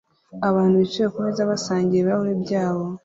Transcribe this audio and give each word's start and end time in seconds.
Abantu 0.49 0.75
bicaye 0.83 1.07
kumeza 1.13 1.49
basangira 1.51 1.97
ibirahuri 2.01 2.33
byabo 2.43 2.83